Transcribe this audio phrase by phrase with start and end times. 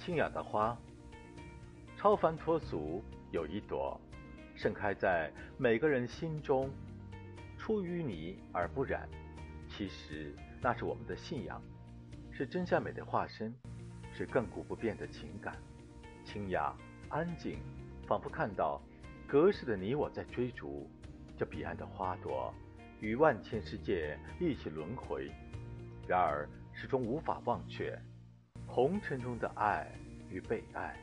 [0.00, 0.74] 清雅的花，
[1.94, 4.00] 超凡脱俗，有一朵，
[4.56, 6.70] 盛开在每个人心中，
[7.58, 9.06] 出淤泥而不染。
[9.68, 11.62] 其实那是我们的信仰，
[12.32, 13.54] 是真善美的化身，
[14.10, 15.54] 是亘古不变的情感。
[16.24, 16.74] 清雅
[17.10, 17.58] 安静，
[18.06, 18.80] 仿佛看到
[19.28, 20.90] 隔世的你我在追逐
[21.36, 22.54] 这彼岸的花朵，
[23.00, 25.30] 与万千世界一起轮回。
[26.08, 28.00] 然而始终无法忘却
[28.72, 29.84] 红尘中的爱
[30.30, 30.94] 与被爱。